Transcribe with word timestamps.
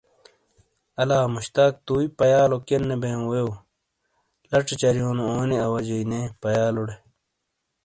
الا 1.01 1.19
مشتاق 1.35 1.73
توئی 1.85 2.07
پیالو 2.17 2.57
کینے 2.67 2.95
بییوں 3.01 3.25
ویو؟ 3.31 3.49
لچھے 4.49 4.75
چریونو 4.81 5.23
اونی 5.33 5.57
اواجئی 5.65 6.01
نے 6.11 6.21
پیالوڑے. 6.41 6.95